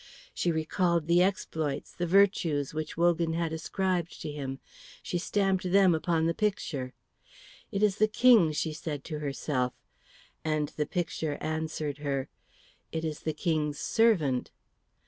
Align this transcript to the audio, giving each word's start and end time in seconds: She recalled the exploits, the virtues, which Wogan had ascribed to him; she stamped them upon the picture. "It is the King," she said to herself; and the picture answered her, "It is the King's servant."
She 0.33 0.51
recalled 0.51 1.05
the 1.05 1.21
exploits, 1.21 1.93
the 1.93 2.07
virtues, 2.07 2.73
which 2.73 2.97
Wogan 2.97 3.33
had 3.33 3.53
ascribed 3.53 4.19
to 4.23 4.31
him; 4.31 4.57
she 5.03 5.19
stamped 5.19 5.71
them 5.71 5.93
upon 5.93 6.25
the 6.25 6.33
picture. 6.33 6.95
"It 7.71 7.83
is 7.83 7.97
the 7.97 8.07
King," 8.07 8.51
she 8.51 8.73
said 8.73 9.03
to 9.03 9.19
herself; 9.19 9.73
and 10.43 10.69
the 10.69 10.87
picture 10.87 11.37
answered 11.39 11.99
her, 11.99 12.29
"It 12.91 13.05
is 13.05 13.19
the 13.19 13.33
King's 13.33 13.77
servant." 13.77 14.49